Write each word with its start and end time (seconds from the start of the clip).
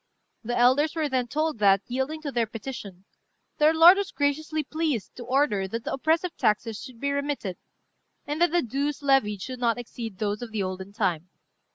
The 0.43 0.57
elders 0.57 0.95
were 0.95 1.07
then 1.07 1.27
told 1.27 1.59
that, 1.59 1.83
yielding 1.85 2.23
to 2.23 2.31
their 2.31 2.47
petition, 2.47 3.05
their 3.59 3.71
lord 3.71 3.97
was 3.97 4.09
graciously 4.11 4.63
pleased 4.63 5.15
to 5.17 5.23
order 5.23 5.67
that 5.67 5.83
the 5.83 5.93
oppressive 5.93 6.35
taxes 6.37 6.81
should 6.81 6.99
be 6.99 7.11
remitted, 7.11 7.57
and 8.25 8.41
that 8.41 8.49
the 8.49 8.63
dues 8.63 9.03
levied 9.03 9.43
should 9.43 9.59
not 9.59 9.77
exceed 9.77 10.17
those 10.17 10.41
of 10.41 10.49
the 10.51 10.63
olden 10.63 10.91
time. 10.91 11.29